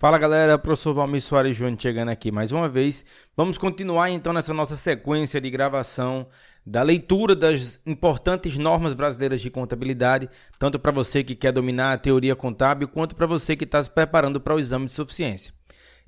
[0.00, 3.04] Fala galera, professor Valmir Soares Júnior chegando aqui mais uma vez.
[3.36, 6.28] Vamos continuar então nessa nossa sequência de gravação
[6.64, 11.98] da leitura das importantes normas brasileiras de contabilidade, tanto para você que quer dominar a
[11.98, 15.52] teoria contábil, quanto para você que está se preparando para o exame de suficiência.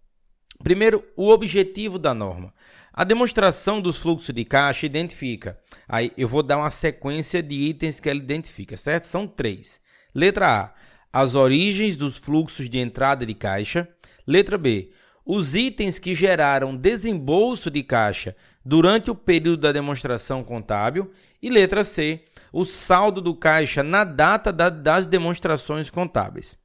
[0.64, 2.54] Primeiro, o objetivo da norma.
[2.94, 5.60] A demonstração dos fluxos de caixa identifica.
[5.88, 9.06] Aí eu vou dar uma sequência de itens que ela identifica, certo?
[9.06, 9.82] São três.
[10.14, 10.74] Letra A:
[11.12, 13.88] as origens dos fluxos de entrada de caixa.
[14.28, 14.92] Letra B:
[15.26, 18.36] os itens que geraram desembolso de caixa
[18.66, 21.12] durante o período da demonstração contábil.
[21.42, 26.58] E letra C, o saldo do caixa na data da, das demonstrações contábeis.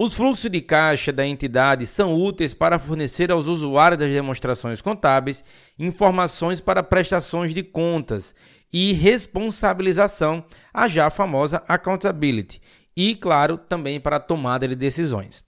[0.00, 5.44] Os fluxos de caixa da entidade são úteis para fornecer aos usuários das demonstrações contábeis
[5.76, 8.32] informações para prestações de contas
[8.72, 12.60] e responsabilização, a já famosa accountability,
[12.96, 15.47] e, claro, também para a tomada de decisões.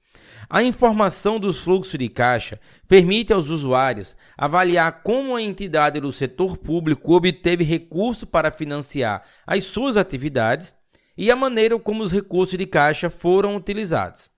[0.52, 6.56] A informação dos fluxos de caixa permite aos usuários avaliar como a entidade do setor
[6.56, 10.74] público obteve recurso para financiar as suas atividades
[11.16, 14.28] e a maneira como os recursos de caixa foram utilizados.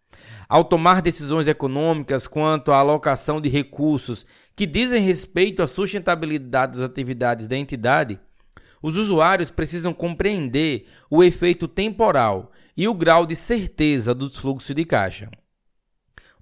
[0.47, 6.83] Ao tomar decisões econômicas quanto à alocação de recursos que dizem respeito à sustentabilidade das
[6.83, 8.21] atividades da entidade,
[8.83, 14.85] os usuários precisam compreender o efeito temporal e o grau de certeza dos fluxos de
[14.85, 15.31] caixa.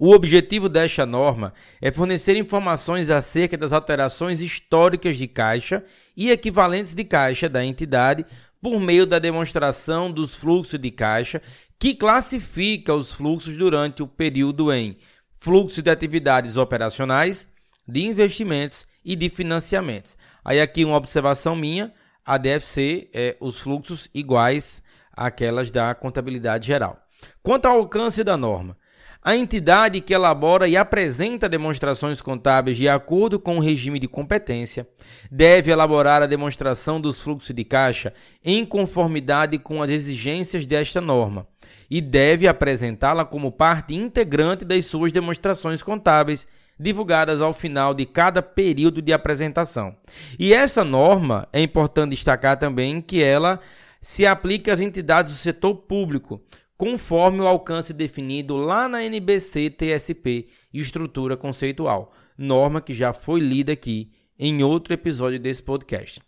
[0.03, 5.84] O objetivo desta norma é fornecer informações acerca das alterações históricas de caixa
[6.16, 8.25] e equivalentes de caixa da entidade
[8.62, 11.43] por meio da demonstração dos fluxos de caixa,
[11.78, 14.97] que classifica os fluxos durante o período em
[15.34, 17.47] fluxo de atividades operacionais,
[17.87, 20.17] de investimentos e de financiamentos.
[20.43, 21.93] Aí aqui uma observação minha,
[22.25, 24.82] a DFC é os fluxos iguais
[25.12, 26.99] àquelas da contabilidade geral.
[27.43, 28.80] Quanto ao alcance da norma,
[29.22, 34.88] a entidade que elabora e apresenta demonstrações contábeis de acordo com o regime de competência
[35.31, 41.47] deve elaborar a demonstração dos fluxos de caixa em conformidade com as exigências desta norma
[41.91, 46.48] e deve apresentá-la como parte integrante das suas demonstrações contábeis
[46.78, 49.94] divulgadas ao final de cada período de apresentação.
[50.38, 53.60] E essa norma é importante destacar também que ela
[54.00, 56.41] se aplica às entidades do setor público,
[56.81, 63.73] conforme o alcance definido lá na NBC TSP Estrutura Conceitual, norma que já foi lida
[63.73, 66.23] aqui em outro episódio desse podcast.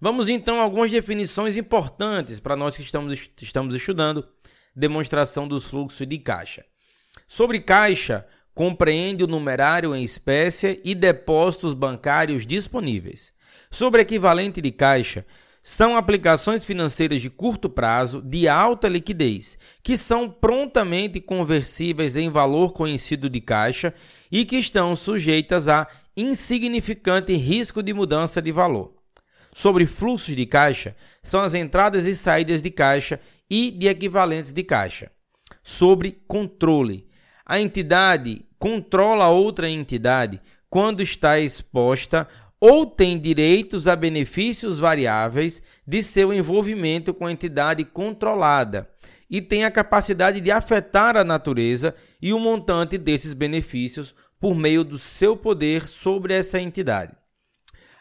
[0.00, 4.26] Vamos então a algumas definições importantes para nós que estamos, estamos estudando
[4.74, 6.64] demonstração dos fluxos de caixa.
[7.28, 13.32] Sobre caixa, compreende o numerário em espécie e depósitos bancários disponíveis.
[13.70, 15.24] Sobre equivalente de caixa,
[15.68, 22.72] são aplicações financeiras de curto prazo de alta liquidez, que são prontamente conversíveis em valor
[22.72, 23.92] conhecido de caixa
[24.30, 28.94] e que estão sujeitas a insignificante risco de mudança de valor.
[29.52, 33.18] Sobre fluxos de caixa, são as entradas e saídas de caixa
[33.50, 35.10] e de equivalentes de caixa.
[35.64, 37.08] Sobre controle,
[37.44, 40.40] a entidade controla outra entidade
[40.70, 42.28] quando está exposta
[42.60, 48.88] ou tem direitos a benefícios variáveis de seu envolvimento com a entidade controlada
[49.28, 54.84] e tem a capacidade de afetar a natureza e o montante desses benefícios por meio
[54.84, 57.12] do seu poder sobre essa entidade.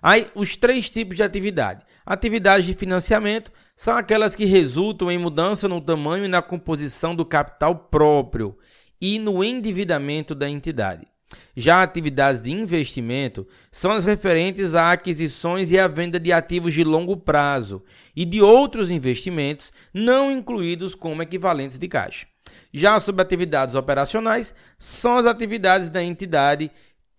[0.01, 1.83] Aí, os três tipos de atividade.
[2.05, 7.25] Atividades de financiamento são aquelas que resultam em mudança no tamanho e na composição do
[7.25, 8.55] capital próprio
[9.01, 11.07] e no endividamento da entidade.
[11.55, 16.83] Já atividades de investimento são as referentes a aquisições e a venda de ativos de
[16.83, 17.83] longo prazo
[18.15, 22.27] e de outros investimentos não incluídos como equivalentes de caixa.
[22.73, 26.69] Já sobre atividades operacionais, são as atividades da entidade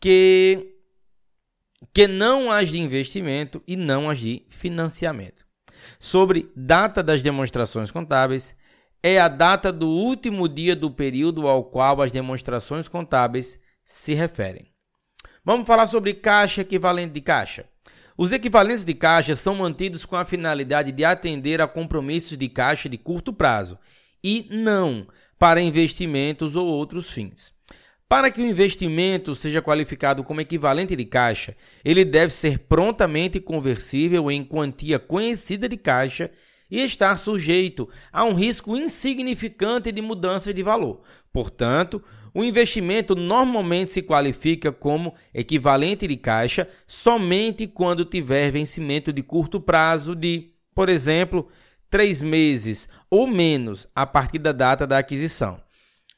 [0.01, 0.75] que,
[1.95, 5.47] que não as de investimento e não as de financiamento.
[5.99, 8.57] Sobre data das demonstrações contábeis,
[9.03, 14.67] é a data do último dia do período ao qual as demonstrações contábeis se referem.
[15.45, 17.67] Vamos falar sobre caixa equivalente de caixa.
[18.19, 22.89] Os equivalentes de caixa são mantidos com a finalidade de atender a compromissos de caixa
[22.89, 23.79] de curto prazo
[24.25, 25.07] e não
[25.39, 27.55] para investimentos ou outros fins.
[28.09, 34.31] Para que o investimento seja qualificado como equivalente de caixa, ele deve ser prontamente conversível
[34.31, 36.31] em quantia conhecida de caixa
[36.71, 41.03] e estar sujeito a um risco insignificante de mudança de valor.
[41.33, 42.03] Portanto,
[42.37, 49.59] o investimento normalmente se qualifica como equivalente de caixa somente quando tiver vencimento de curto
[49.59, 51.49] prazo de, por exemplo,
[51.89, 55.59] três meses ou menos a partir da data da aquisição.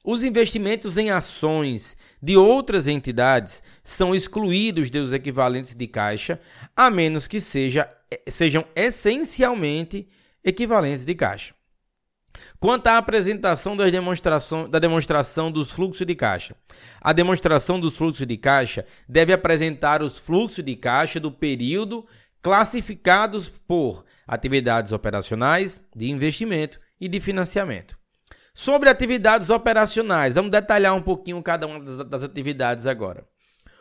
[0.04, 6.40] Os investimentos em ações de outras entidades são excluídos dos equivalentes de caixa,
[6.74, 7.88] a menos que seja,
[8.26, 10.08] sejam essencialmente
[10.42, 11.57] equivalentes de caixa.
[12.60, 16.56] Quanto à apresentação da demonstração dos fluxos de caixa,
[17.00, 22.06] a demonstração dos fluxos de caixa deve apresentar os fluxos de caixa do período
[22.42, 27.98] classificados por atividades operacionais, de investimento e de financiamento.
[28.54, 33.24] Sobre atividades operacionais, vamos detalhar um pouquinho cada uma das atividades agora.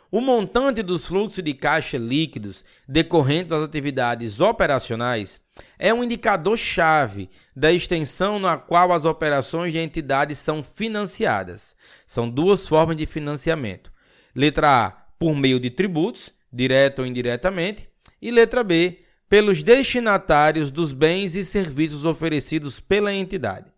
[0.10, 5.42] O montante dos fluxos de caixa líquidos decorrentes das atividades operacionais
[5.78, 11.76] é um indicador-chave da extensão na qual as operações de entidades são financiadas.
[12.06, 13.92] São duas formas de financiamento.
[14.34, 17.90] Letra A, por meio de tributos, direto ou indiretamente,
[18.22, 23.74] e letra B, pelos destinatários dos bens e serviços oferecidos pela entidade.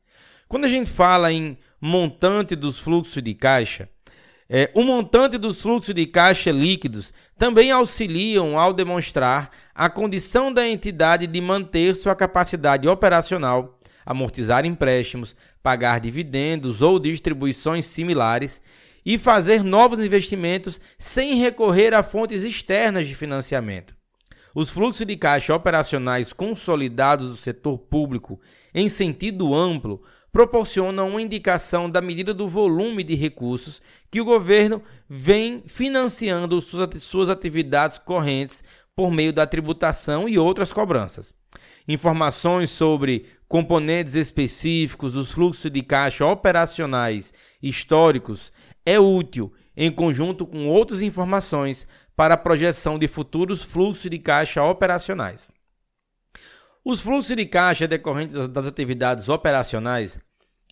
[0.47, 3.89] Quando a gente fala em montante dos fluxos de caixa,
[4.49, 10.67] é, o montante dos fluxos de caixa líquidos também auxiliam ao demonstrar a condição da
[10.67, 18.59] entidade de manter sua capacidade operacional, amortizar empréstimos, pagar dividendos ou distribuições similares
[19.05, 23.95] e fazer novos investimentos sem recorrer a fontes externas de financiamento.
[24.55, 28.41] Os fluxos de caixa operacionais consolidados do setor público
[28.73, 33.81] em sentido amplo proporcionam uma indicação da medida do volume de recursos
[34.11, 38.63] que o governo vem financiando suas atividades correntes
[38.95, 41.33] por meio da tributação e outras cobranças.
[41.87, 48.51] Informações sobre componentes específicos dos fluxos de caixa operacionais históricos
[48.85, 54.61] é útil em conjunto com outras informações para a projeção de futuros fluxos de caixa
[54.63, 55.49] operacionais.
[56.89, 60.19] Os fluxos de caixa decorrentes das atividades operacionais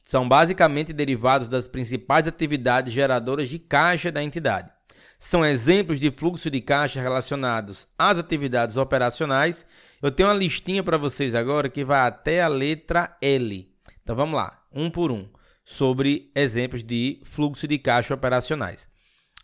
[0.03, 4.67] são basicamente derivados das principais atividades geradoras de caixa da entidade.
[5.19, 9.63] São exemplos de fluxo de caixa relacionados às atividades operacionais.
[10.01, 13.71] Eu tenho uma listinha para vocês agora que vai até a letra L.
[14.01, 15.29] Então vamos lá, um por um,
[15.63, 18.89] sobre exemplos de fluxo de caixa operacionais.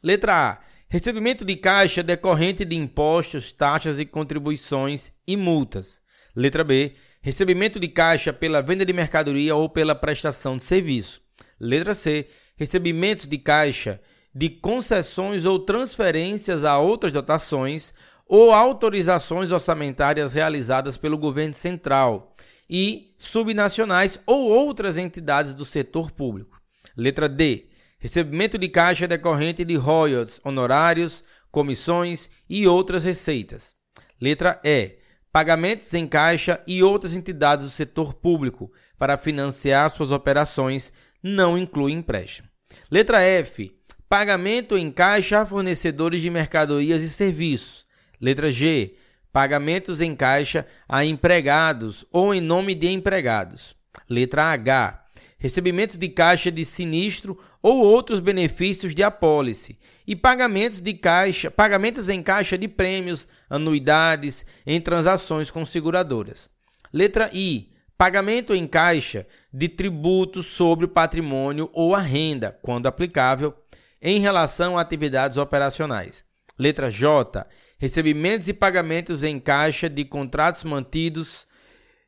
[0.02, 0.60] Letra A:
[0.90, 6.02] recebimento de caixa decorrente de impostos, taxas e contribuições e multas.
[6.36, 11.22] Letra B: recebimento de caixa pela venda de mercadoria ou pela prestação de serviço.
[11.60, 14.02] Letra C: recebimentos de caixa
[14.34, 17.94] de concessões ou transferências a outras dotações
[18.28, 22.32] ou autorizações orçamentárias realizadas pelo governo central
[22.68, 26.60] e subnacionais ou outras entidades do setor público.
[26.98, 27.68] Letra D:
[28.00, 33.76] recebimento de caixa decorrente de royalties, honorários, comissões e outras receitas.
[34.20, 35.03] Letra E:
[35.34, 41.92] pagamentos em caixa e outras entidades do setor público para financiar suas operações não inclui
[41.92, 42.48] empréstimo.
[42.90, 43.76] Letra F.
[44.08, 47.88] Pagamento em caixa a fornecedores de mercadorias e serviços.
[48.22, 48.96] Letra G.
[49.32, 53.76] Pagamentos em caixa a empregados ou em nome de empregados.
[54.08, 55.04] Letra H
[55.44, 62.10] recebimentos de caixa de sinistro ou outros benefícios de apólice e pagamentos de caixa, pagamentos
[62.10, 66.50] em caixa de prêmios, anuidades em transações com seguradoras.
[66.92, 67.72] Letra I.
[67.98, 73.54] Pagamento em caixa de tributos sobre o patrimônio ou a renda, quando aplicável,
[74.02, 76.26] em relação a atividades operacionais.
[76.60, 77.48] Letra J.
[77.80, 81.48] Recebimentos e pagamentos em caixa de contratos mantidos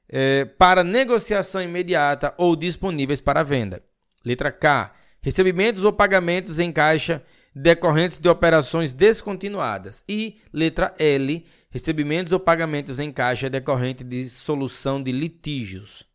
[0.09, 3.81] é, para negociação imediata ou disponíveis para venda.
[4.25, 4.94] Letra K.
[5.25, 7.23] Recebimentos ou pagamentos em caixa
[7.55, 10.03] decorrentes de operações descontinuadas.
[10.07, 11.43] E letra L.
[11.71, 16.05] Recebimentos ou pagamentos em caixa decorrentes de solução de litígios.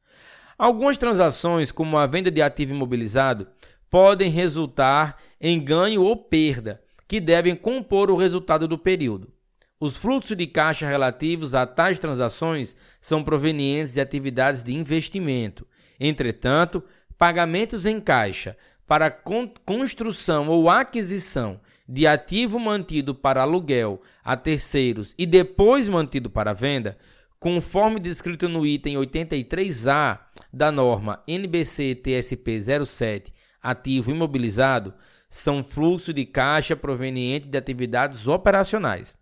[0.56, 3.48] Algumas transações, como a venda de ativo imobilizado,
[3.90, 9.32] podem resultar em ganho ou perda, que devem compor o resultado do período.
[9.80, 15.66] Os fluxos de caixa relativos a tais transações são provenientes de atividades de investimento.
[15.98, 16.84] Entretanto,
[17.18, 18.56] pagamentos em caixa
[18.90, 26.52] para construção ou aquisição de ativo mantido para aluguel a terceiros e depois mantido para
[26.52, 26.98] venda,
[27.38, 30.18] conforme descrito no item 83A
[30.52, 33.32] da norma NBC TSP 07,
[33.62, 34.92] ativo imobilizado,
[35.28, 39.16] são fluxo de caixa proveniente de atividades operacionais.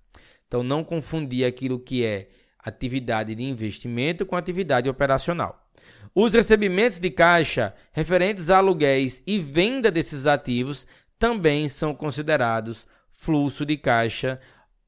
[0.47, 5.68] Então, não confundir aquilo que é atividade de investimento com atividade operacional.
[6.21, 10.85] Os recebimentos de caixa referentes a aluguéis e venda desses ativos
[11.17, 14.41] também são considerados fluxo de caixa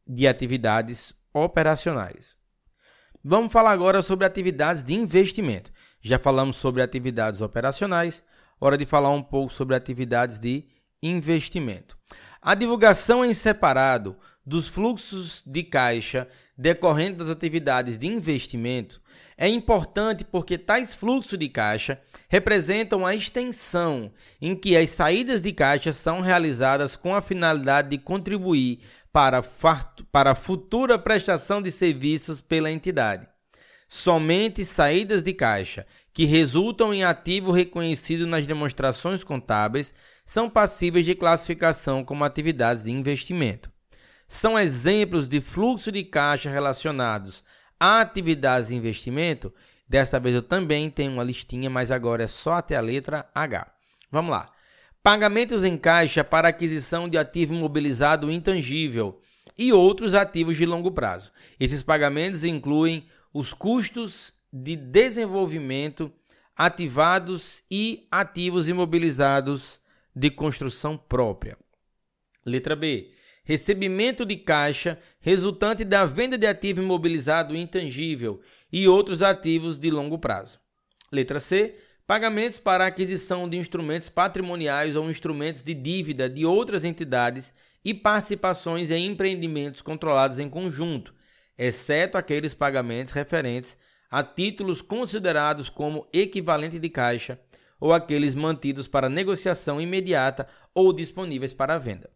[0.04, 2.36] de atividades operacionais.
[3.22, 5.70] Vamos falar agora sobre atividades de investimento.
[6.00, 8.24] Já falamos sobre atividades operacionais,
[8.60, 10.66] hora de falar um pouco sobre atividades de
[11.00, 11.96] investimento.
[12.42, 16.26] A divulgação em separado dos fluxos de caixa
[16.60, 19.00] decorrentes das atividades de investimento
[19.36, 21.98] é importante porque tais fluxos de caixa
[22.28, 27.98] representam a extensão em que as saídas de caixa são realizadas com a finalidade de
[27.98, 29.42] contribuir para,
[30.12, 33.26] para a futura prestação de serviços pela entidade.
[33.88, 39.94] Somente saídas de caixa que resultam em ativo reconhecido nas demonstrações contábeis
[40.26, 43.70] são passíveis de classificação como atividades de investimento.
[44.32, 47.42] São exemplos de fluxo de caixa relacionados
[47.80, 49.52] atividades de investimento,
[49.88, 53.66] dessa vez eu também tenho uma listinha, mas agora é só até a letra H.
[54.08, 54.52] Vamos lá.
[55.02, 59.20] Pagamentos em caixa para aquisição de ativo imobilizado intangível
[59.58, 61.32] e outros ativos de longo prazo.
[61.58, 66.08] Esses pagamentos incluem os custos de desenvolvimento
[66.56, 69.80] ativados e ativos imobilizados
[70.14, 71.58] de construção própria.
[72.46, 78.40] Letra B recebimento de caixa resultante da venda de ativo imobilizado intangível
[78.72, 80.58] e outros ativos de longo prazo.
[81.10, 81.76] Letra C.
[82.06, 87.54] Pagamentos para aquisição de instrumentos patrimoniais ou instrumentos de dívida de outras entidades
[87.84, 91.14] e participações em empreendimentos controlados em conjunto,
[91.56, 93.78] exceto aqueles pagamentos referentes
[94.10, 97.38] a títulos considerados como equivalente de caixa
[97.78, 102.10] ou aqueles mantidos para negociação imediata ou disponíveis para venda.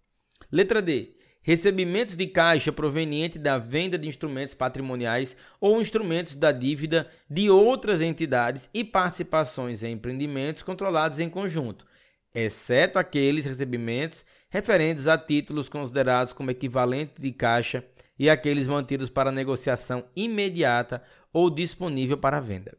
[0.55, 7.11] Letra D recebimentos de caixa proveniente da venda de instrumentos patrimoniais ou instrumentos da dívida
[7.29, 11.85] de outras entidades e participações em empreendimentos controlados em conjunto,
[12.33, 17.85] exceto aqueles recebimentos referentes a títulos considerados como equivalente de caixa
[18.17, 22.79] e aqueles mantidos para negociação imediata ou disponível para venda.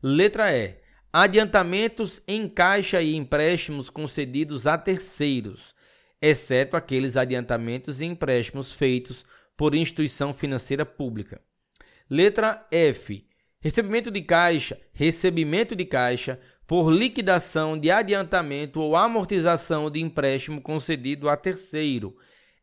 [0.00, 0.76] Letra E.
[1.12, 5.76] Adiantamentos em caixa e empréstimos concedidos a terceiros
[6.20, 9.24] exceto aqueles adiantamentos e empréstimos feitos
[9.56, 11.40] por instituição financeira pública.
[12.08, 13.26] Letra F.
[13.60, 21.28] Recebimento de caixa, recebimento de caixa por liquidação de adiantamento ou amortização de empréstimo concedido
[21.28, 22.16] a terceiro,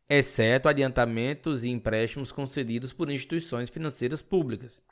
[0.08, 4.82] exceto adiantamentos e empréstimos concedidos por instituições financeiras públicas.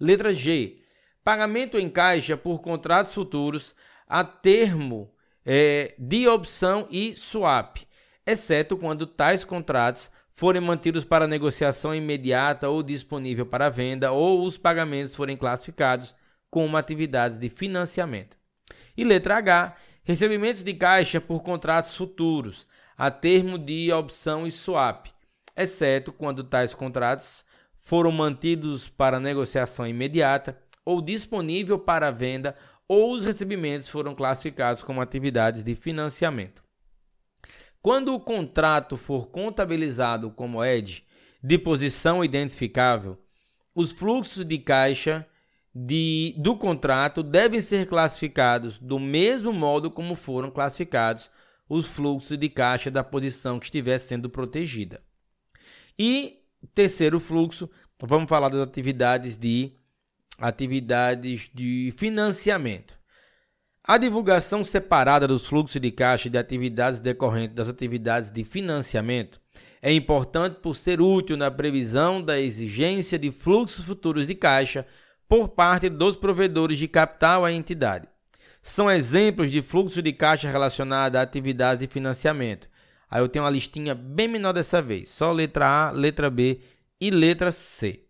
[0.00, 0.78] Letra G.
[1.22, 3.74] Pagamento em caixa por contratos futuros
[4.08, 5.12] a termo
[5.44, 7.78] é, de opção e swap,
[8.26, 14.56] exceto quando tais contratos forem mantidos para negociação imediata ou disponível para venda, ou os
[14.56, 16.14] pagamentos forem classificados
[16.50, 18.36] como atividades de financiamento.
[18.96, 25.06] E letra H, recebimentos de caixa por contratos futuros, a termo de opção e swap,
[25.56, 27.44] exceto quando tais contratos
[27.76, 32.56] foram mantidos para negociação imediata ou disponível para venda,
[32.88, 36.61] ou os recebimentos foram classificados como atividades de financiamento.
[37.82, 41.02] Quando o contrato for contabilizado como ED,
[41.42, 43.18] de posição identificável,
[43.74, 45.26] os fluxos de caixa
[45.74, 51.28] de, do contrato devem ser classificados do mesmo modo como foram classificados
[51.68, 55.02] os fluxos de caixa da posição que estiver sendo protegida.
[55.98, 56.38] E
[56.74, 57.68] terceiro fluxo,
[58.00, 59.72] vamos falar das atividades de
[60.38, 63.01] atividades de financiamento.
[63.84, 69.40] A divulgação separada dos fluxos de caixa de atividades decorrentes das atividades de financiamento
[69.82, 74.86] é importante por ser útil na previsão da exigência de fluxos futuros de caixa
[75.28, 78.06] por parte dos provedores de capital à entidade.
[78.62, 82.68] São exemplos de fluxo de caixa relacionado a atividades de financiamento.
[83.10, 86.60] Aí eu tenho uma listinha bem menor dessa vez, só letra A, letra B
[87.00, 88.04] e letra C.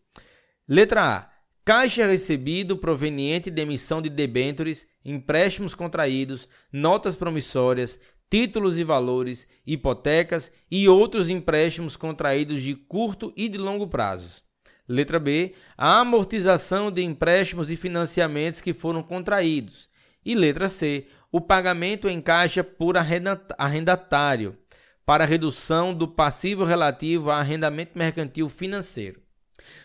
[0.69, 1.31] Letra A
[1.64, 10.50] Caixa recebido proveniente de emissão de debêntures, empréstimos contraídos, notas promissórias, títulos e valores, hipotecas
[10.69, 14.42] e outros empréstimos contraídos de curto e de longo prazos.
[14.88, 15.54] Letra B.
[15.78, 19.88] A amortização de empréstimos e financiamentos que foram contraídos.
[20.25, 21.07] E letra C.
[21.31, 24.59] o pagamento em caixa por arrendatário,
[25.07, 29.22] para redução do passivo relativo a arrendamento mercantil financeiro.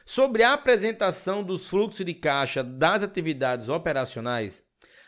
[0.05, 4.63] Sobre a apresentação dos fluxos de caixa das atividades operacionais,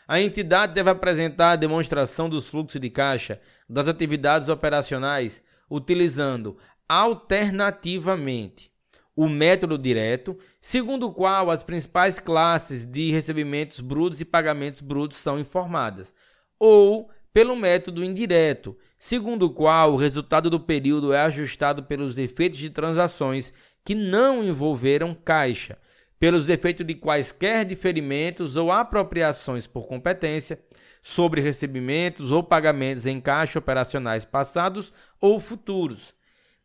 [0.06, 6.58] a entidade deve apresentar a demonstração dos fluxos de caixa das atividades operacionais utilizando
[6.88, 8.70] alternativamente
[9.14, 15.18] o método direto, segundo o qual as principais classes de recebimentos brutos e pagamentos brutos
[15.18, 16.14] são informadas,
[16.58, 22.58] ou pelo método indireto, segundo o qual o resultado do período é ajustado pelos efeitos
[22.58, 23.52] de transações
[23.84, 25.78] que não envolveram caixa,
[26.18, 30.60] pelos efeitos de quaisquer diferimentos ou apropriações por competência
[31.02, 36.14] sobre recebimentos ou pagamentos em caixa operacionais passados ou futuros,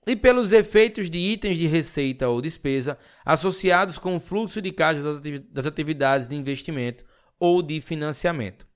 [0.06, 5.02] e pelos efeitos de itens de receita ou despesa associados com o fluxo de caixa
[5.50, 7.06] das atividades de investimento
[7.40, 8.68] ou de financiamento.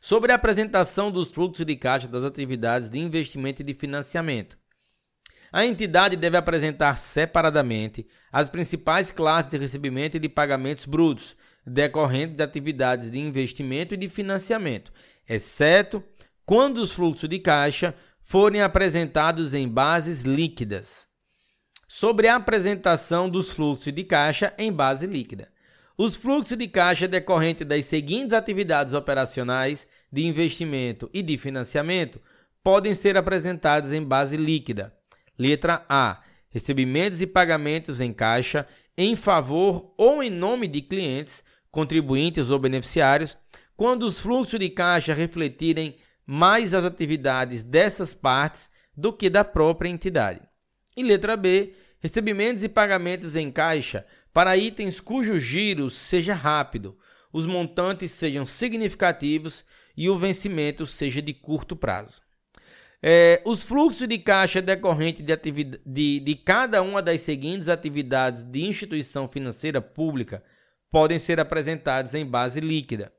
[0.00, 4.61] Sobre a apresentação dos fluxos de caixa das atividades de investimento e de financiamento.
[5.52, 12.34] A entidade deve apresentar separadamente as principais classes de recebimento e de pagamentos brutos decorrentes
[12.34, 14.90] de atividades de investimento e de financiamento,
[15.28, 16.02] exceto
[16.46, 21.06] quando os fluxos de caixa forem apresentados em bases líquidas.
[21.86, 25.52] Sobre a apresentação dos fluxos de caixa em base líquida.
[25.98, 32.18] Os fluxos de caixa decorrentes das seguintes atividades operacionais de investimento e de financiamento
[32.64, 34.96] podem ser apresentados em base líquida.
[35.38, 36.22] Letra A.
[36.50, 43.38] Recebimentos e pagamentos em caixa em favor ou em nome de clientes, contribuintes ou beneficiários,
[43.76, 45.96] quando os fluxos de caixa refletirem
[46.26, 50.40] mais as atividades dessas partes do que da própria entidade.
[50.96, 56.96] E letra B, recebimentos e pagamentos em caixa para itens cujo giro seja rápido,
[57.32, 59.64] os montantes sejam significativos
[59.96, 62.20] e o vencimento seja de curto prazo.
[63.02, 68.62] É, os fluxos de caixa decorrentes de, de, de cada uma das seguintes atividades de
[68.64, 70.42] instituição financeira pública
[70.88, 73.12] podem ser apresentados em base líquida.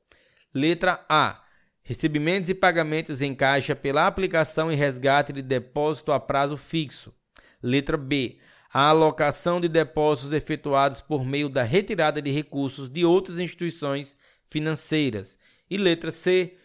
[0.54, 1.44] Letra A
[1.86, 7.14] Recebimentos e pagamentos em caixa pela aplicação e resgate de depósito a prazo fixo.
[7.62, 8.38] Letra B.
[8.74, 15.38] A alocação de depósitos efetuados por meio da retirada de recursos de outras instituições financeiras.
[15.70, 16.56] E letra C.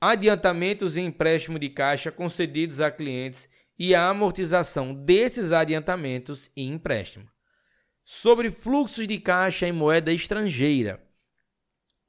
[0.00, 7.26] Adiantamentos e empréstimo de caixa concedidos a clientes e a amortização desses adiantamentos e empréstimo.
[8.04, 11.02] Sobre fluxos de caixa em moeda estrangeira.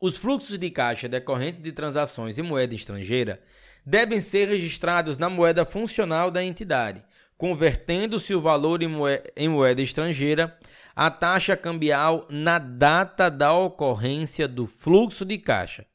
[0.01, 3.41] Os fluxos de caixa decorrentes de transações em moeda estrangeira
[3.85, 7.01] devem ser registrados na moeda funcional da entidade,
[7.37, 10.57] convertendo-se o valor em moeda, em moeda estrangeira
[10.93, 15.85] a taxa cambial na data da ocorrência do fluxo de caixa.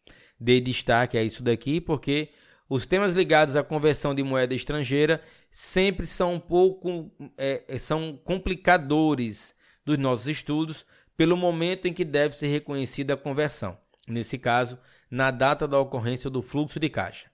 [0.42, 2.30] Dê destaque a isso daqui porque
[2.68, 9.54] os temas ligados à conversão de moeda estrangeira sempre são um pouco é, são complicadores
[9.84, 10.84] dos nossos estudos
[11.16, 13.78] pelo momento em que deve ser reconhecida a conversão
[14.08, 14.78] nesse caso,
[15.10, 17.30] na data da ocorrência do fluxo de caixa.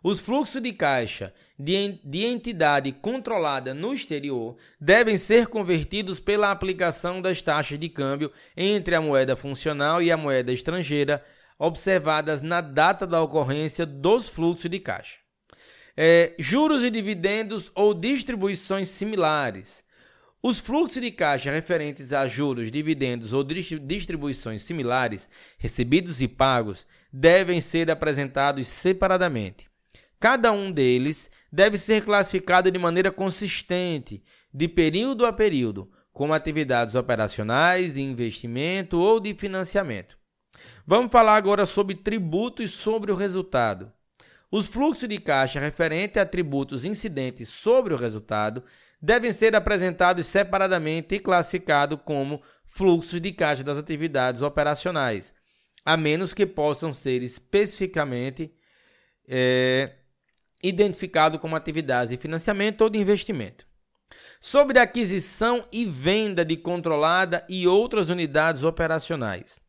[0.00, 7.42] Os fluxos de caixa de entidade controlada no exterior devem ser convertidos pela aplicação das
[7.42, 11.24] taxas de câmbio entre a moeda funcional e a moeda estrangeira,
[11.58, 15.18] observadas na data da ocorrência dos fluxos de caixa.
[15.96, 19.82] É, juros e dividendos ou distribuições similares
[20.40, 27.60] os fluxos de caixa referentes a juros, dividendos ou distribuições similares, recebidos e pagos, devem
[27.60, 29.68] ser apresentados separadamente.
[30.20, 34.22] Cada um deles deve ser classificado de maneira consistente,
[34.54, 40.17] de período a período, como atividades operacionais, de investimento ou de financiamento.
[40.86, 43.92] Vamos falar agora sobre tributos e sobre o resultado.
[44.50, 48.64] Os fluxos de caixa referentes a tributos incidentes sobre o resultado
[49.00, 55.34] devem ser apresentados separadamente e classificados como fluxos de caixa das atividades operacionais,
[55.84, 58.50] a menos que possam ser especificamente
[59.28, 59.96] é,
[60.62, 63.66] identificados como atividades de financiamento ou de investimento.
[64.40, 69.60] Sobre aquisição e venda de controlada e outras unidades operacionais.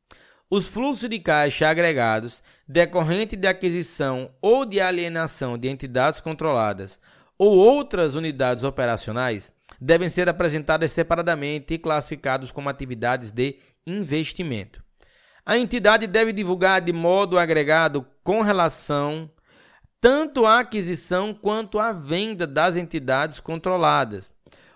[0.52, 7.00] Os fluxos de caixa agregados decorrente de aquisição ou de alienação de entidades controladas
[7.38, 14.84] ou outras unidades operacionais devem ser apresentadas separadamente e classificados como atividades de investimento.
[15.46, 19.30] A entidade deve divulgar de modo agregado com relação
[20.02, 24.32] tanto à aquisição quanto à venda das entidades controladas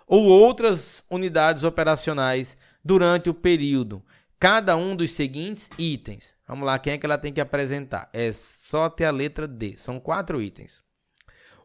[0.05, 2.55] ou outras unidades operacionais
[2.85, 4.03] durante o período,
[4.39, 6.35] cada um dos seguintes itens.
[6.47, 8.09] Vamos lá, quem é que ela tem que apresentar?
[8.13, 9.77] É só ter a letra D.
[9.77, 10.83] São quatro itens.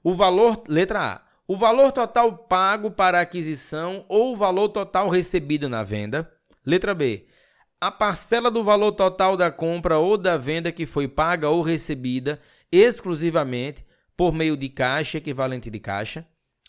[0.02, 1.28] O valor, letra A.
[1.46, 6.30] O valor total pago para aquisição ou o valor total recebido na venda.
[6.64, 7.26] Letra B.
[7.80, 12.40] A parcela do valor total da compra ou da venda que foi paga ou recebida
[12.70, 13.84] exclusivamente
[14.16, 16.26] por meio de caixa equivalente de caixa.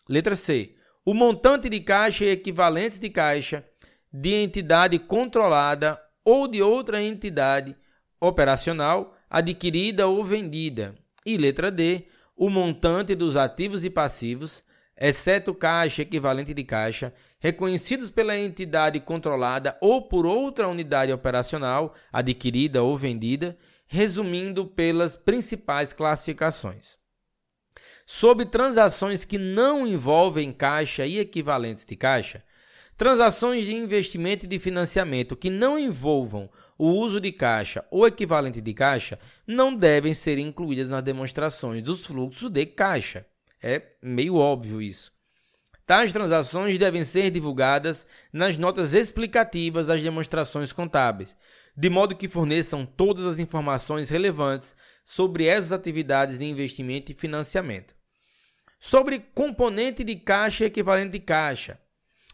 [0.08, 0.76] Letra C.
[1.04, 3.66] O montante de caixa e equivalentes de caixa
[4.12, 7.76] de entidade controlada ou de outra entidade
[8.19, 10.95] operacional adquirida ou vendida.
[11.26, 14.63] E letra D, o montante dos ativos e passivos,
[14.98, 22.84] exceto caixa equivalente de caixa, reconhecidos pela entidade controlada ou por outra unidade operacional adquirida
[22.84, 26.98] ou vendida, resumindo pelas principais classificações.
[28.06, 32.43] Sobre transações que não envolvem caixa e equivalentes de caixa,
[33.00, 38.60] Transações de investimento e de financiamento que não envolvam o uso de caixa ou equivalente
[38.60, 43.26] de caixa não devem ser incluídas nas demonstrações dos fluxos de caixa.
[43.64, 45.14] É meio óbvio isso.
[45.86, 51.38] Tais transações devem ser divulgadas nas notas explicativas das demonstrações contábeis,
[51.78, 57.96] de modo que forneçam todas as informações relevantes sobre essas atividades de investimento e financiamento.
[58.78, 61.80] Sobre componente de caixa e equivalente de caixa,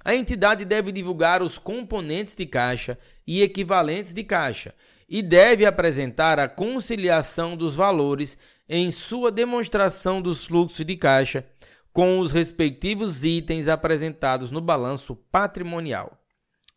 [0.05, 4.75] a entidade deve divulgar os componentes de caixa e equivalentes de caixa
[5.09, 8.37] e deve apresentar a conciliação dos valores
[8.69, 11.43] em sua demonstração dos fluxos de caixa
[11.91, 16.21] com os respectivos itens apresentados no balanço patrimonial.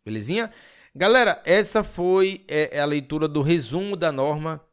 [0.02, 0.50] Belezinha?
[0.94, 4.64] Galera, essa foi é, a leitura do resumo da norma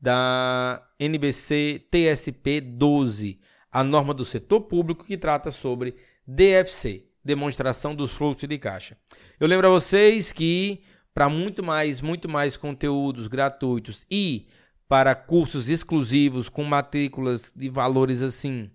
[0.00, 3.38] da NBC TSP 12,
[3.70, 5.94] a norma do setor público que trata sobre
[6.26, 8.96] DFC demonstração dos fluxos de caixa.
[9.38, 14.48] Eu lembro a vocês que para muito mais, muito mais conteúdos gratuitos e
[14.88, 18.70] para cursos exclusivos com matrículas de valores assim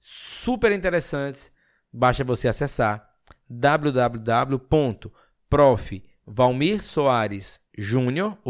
[0.00, 1.50] super interessantes,
[1.92, 3.08] basta você acessar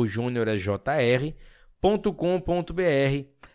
[0.06, 0.56] júnior é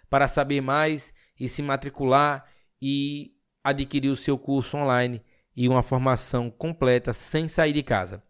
[0.10, 2.46] para saber mais e se matricular
[2.82, 5.22] e adquirir o seu curso online
[5.60, 8.24] e uma formação completa sem sair de casa.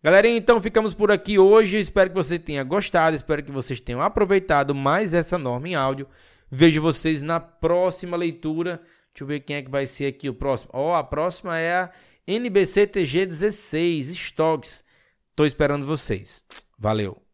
[0.00, 1.78] Galerinha, então ficamos por aqui hoje.
[1.78, 6.06] Espero que você tenha gostado, espero que vocês tenham aproveitado mais essa norma em áudio.
[6.48, 8.80] Vejo vocês na próxima leitura.
[9.12, 10.70] Deixa eu ver quem é que vai ser aqui o próximo.
[10.72, 11.90] Ó, oh, a próxima é a
[12.24, 14.84] NBC TG 16 Stocks.
[15.34, 16.44] Tô esperando vocês.
[16.78, 17.25] Valeu.